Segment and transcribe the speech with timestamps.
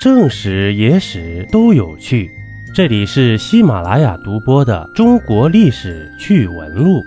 [0.00, 2.30] 正史、野史都有趣。
[2.74, 7.00] 这里是喜马拉雅独播的《中国历史趣闻录》。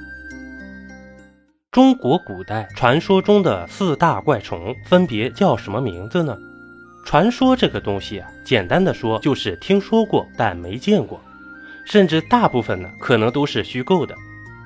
[1.72, 6.38] 中国古代传说中的四大怪虫分别叫什么名字呢？
[7.04, 11.20] 传说这个东西啊，简单的说就是听说过但没见过，
[11.86, 14.14] 甚至大部分呢可能都是虚构的。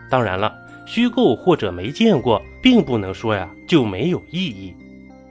[0.09, 0.53] 当然了，
[0.85, 4.75] 虚构或者没见过，并不能说呀就没有意义。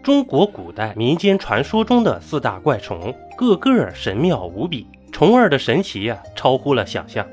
[0.06, 7.26] 中国古代民间传说中的四大怪虫，个个神妙无比，虫儿的神奇呀，超乎了想象。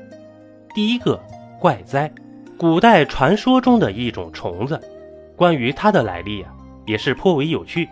[0.74, 1.22] 第一个
[1.60, 2.12] 怪哉，
[2.58, 4.80] 古代传说中的一种虫子，
[5.36, 6.48] 关于它的来历呀，
[6.84, 7.88] 也是颇为有趣。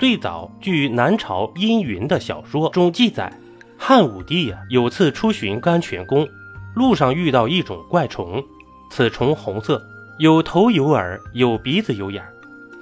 [0.00, 3.32] 最早，据南朝殷云的小说中记载，
[3.76, 6.26] 汉武帝呀有次出巡甘泉宫，
[6.74, 8.42] 路上遇到一种怪虫，
[8.90, 9.80] 此虫红色，
[10.18, 12.20] 有头有耳，有鼻子有眼。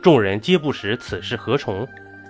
[0.06, 1.84] 众人皆不识此是何虫，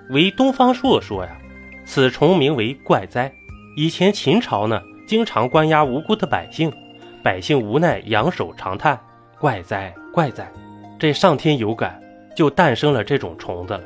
[0.08, 1.36] 唯东方朔说呀，
[1.84, 3.30] 此虫名为怪哉。
[3.76, 6.72] 以前秦朝呢，经常关押无辜的百姓，
[7.22, 8.98] 百姓无奈仰首长叹，
[9.38, 10.50] 怪哉怪哉。
[10.98, 12.00] 这上天有感，
[12.34, 13.82] 就诞生了这种虫子了。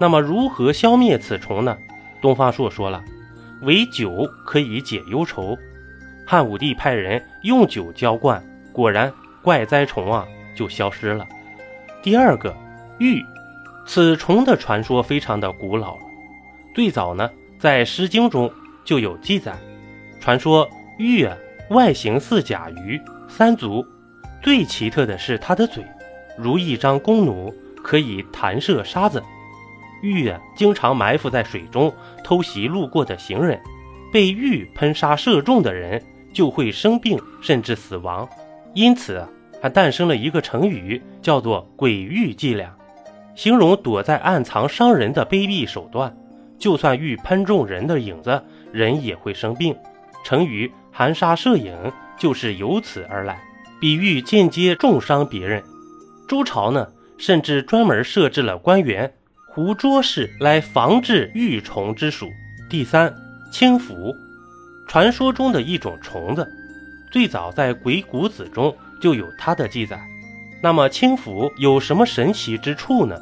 [0.00, 1.78] 那么如何消灭此虫呢？
[2.20, 3.00] 东方朔说了，
[3.60, 5.56] 唯酒可以解忧愁。
[6.26, 8.42] 汉武帝派人用酒浇灌，
[8.72, 10.26] 果然怪哉虫啊
[10.56, 11.24] 就消失了。
[12.02, 12.52] 第二个。
[13.02, 13.26] 玉，
[13.84, 16.02] 此虫的传说非常的古老了。
[16.72, 18.48] 最早呢，在《诗经》中
[18.84, 19.56] 就有记载，
[20.20, 21.36] 传说玉啊，
[21.70, 23.84] 外形似甲鱼，三足，
[24.40, 25.84] 最奇特的是它的嘴，
[26.38, 29.20] 如一张弓弩，可以弹射沙子。
[30.00, 31.92] 玉啊，经常埋伏在水中
[32.22, 33.60] 偷袭路过的行人，
[34.12, 36.00] 被玉喷杀射中的人
[36.32, 38.28] 就会生病甚至死亡。
[38.74, 39.26] 因此，
[39.60, 42.72] 还诞生了一个成语，叫做“鬼玉伎俩”。
[43.34, 46.14] 形容躲在暗藏伤人的卑鄙手段，
[46.58, 49.74] 就算遇喷中人的影子，人也会生病。
[50.24, 51.74] 成语“含沙射影”
[52.18, 53.42] 就是由此而来，
[53.80, 55.62] 比喻间接重伤别人。
[56.28, 56.86] 周朝呢，
[57.18, 59.12] 甚至专门设置了官员
[59.48, 62.28] 胡捉氏来防治玉虫之属。
[62.70, 63.12] 第三，
[63.50, 64.14] 青蝠，
[64.86, 66.46] 传说中的一种虫子，
[67.10, 70.00] 最早在《鬼谷子》中就有它的记载。
[70.62, 73.20] 那么青蝠有什么神奇之处呢？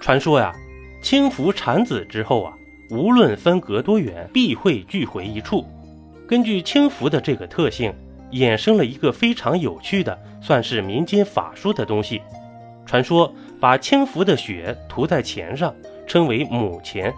[0.00, 0.52] 传说呀，
[1.00, 2.52] 青蝠产子之后啊，
[2.90, 5.64] 无论分隔多远，必会聚回一处。
[6.26, 7.94] 根据青蝠的这个特性，
[8.32, 12.20] 衍生了一个非常有趣的，算是民间法术的东西。
[12.84, 15.72] 传说把青蝠的血涂在钱上，
[16.04, 17.12] 称为母钱；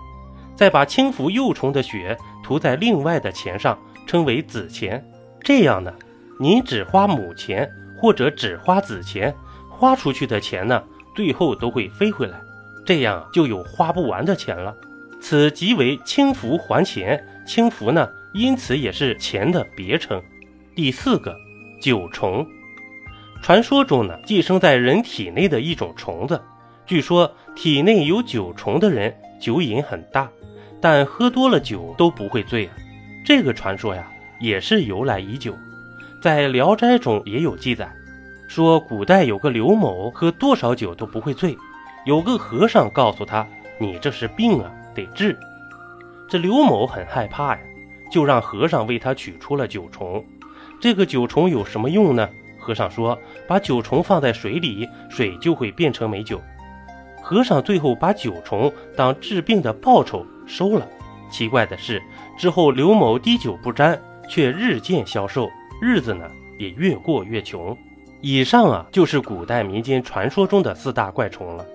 [0.55, 5.03] 再把青蝠幼虫的血涂在另外的钱上，称为子钱。
[5.41, 5.91] 这样呢，
[6.39, 7.67] 你只花母钱
[7.99, 9.35] 或者只花子钱。
[9.79, 10.83] 花出去的钱呢，
[11.15, 12.41] 最后都会飞回来，
[12.85, 14.75] 这样就有花不完的钱了。
[15.21, 17.23] 此即为轻浮还钱。
[17.47, 20.23] 轻浮呢，因此也是钱的别称。
[20.75, 21.37] 第四个，
[21.79, 22.47] 九虫，
[23.43, 26.41] 传说中呢，寄生在人体内的一种虫子。
[26.87, 30.31] 据说体内有九虫的人酒瘾很大，
[30.81, 32.73] 但喝多了酒都不会醉啊。
[33.27, 34.11] 这个传说呀，
[34.41, 35.55] 也是由来已久，
[36.23, 37.95] 在《聊斋》中也有记载。
[38.55, 41.59] 说古代有个刘某喝多少酒都不会醉，
[42.07, 43.45] 有个和尚告诉他
[43.81, 45.37] ：“你这是病啊，得治。”
[46.31, 47.61] 这刘某很害怕呀，
[48.13, 50.25] 就让和尚为他取出了酒虫。
[50.81, 52.29] 这个酒虫有什么用呢？
[52.57, 56.41] 和尚说：“把酒虫放在水里，水就会变成美酒。”
[57.21, 60.87] 和尚最后把酒虫当治病的报酬收了。
[61.29, 62.01] 奇怪的是，
[62.39, 65.51] 之后刘某滴酒不沾，却日渐消瘦，
[65.83, 67.77] 日子呢也越过越穷。
[68.27, 71.67] 以上啊，就是古代民间传说中的四大怪虫了。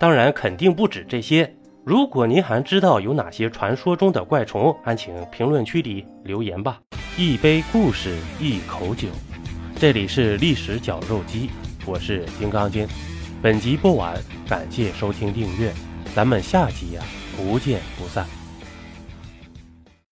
[0.00, 1.48] 当然，肯定不止这些。
[1.84, 6.80] 如果您还知道有哪些传说中的怪虫，还请评论区里留言吧。
[7.16, 9.06] 一杯故事，一口酒，
[9.76, 11.48] 这里是历史绞肉机，
[11.86, 12.88] 我是金刚经。
[13.40, 15.72] 本集播完，感谢收听订阅，
[16.12, 17.02] 咱们下集呀，
[17.36, 18.26] 不见不散。